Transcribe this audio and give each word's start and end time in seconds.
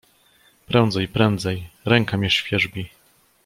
"Prędzej, 0.67 1.07
prędzej, 1.07 1.69
ręka 1.85 2.17
mię 2.17 2.29
świerzbi." 2.29 2.89